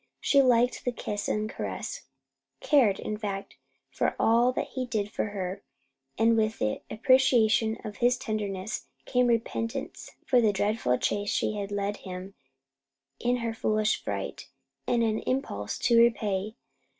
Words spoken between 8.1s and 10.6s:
tenderness came repentance for the